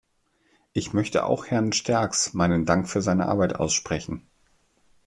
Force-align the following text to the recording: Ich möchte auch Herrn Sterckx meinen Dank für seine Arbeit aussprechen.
Ich 0.73 0.93
möchte 0.93 1.25
auch 1.27 1.45
Herrn 1.45 1.73
Sterckx 1.73 2.33
meinen 2.33 2.65
Dank 2.65 2.89
für 2.89 3.03
seine 3.03 3.27
Arbeit 3.27 3.57
aussprechen. 3.57 4.25